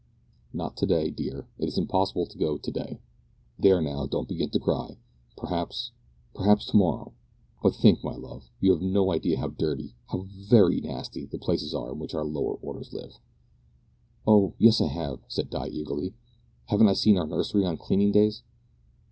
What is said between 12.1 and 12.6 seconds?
our lower